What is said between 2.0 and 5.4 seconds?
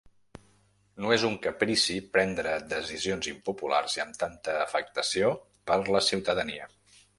prendre decisions impopulars i amb tanta afectació